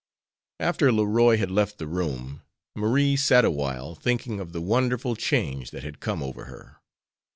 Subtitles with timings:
[0.59, 2.41] After Leroy had left the room,
[2.75, 6.77] Marie sat awhile thinking of the wonderful change that had come over her.